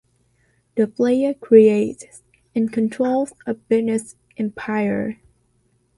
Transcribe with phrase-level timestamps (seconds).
[0.77, 2.23] The player creates
[2.55, 5.19] and controls a business empire.